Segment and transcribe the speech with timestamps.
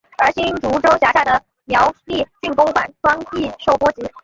[0.17, 4.01] 而新竹州辖下的苗栗郡公馆庄亦受波及。